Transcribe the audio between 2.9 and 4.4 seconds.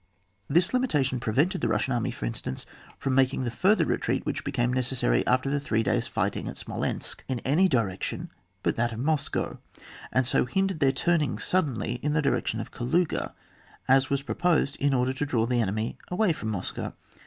from making the fur ther retreat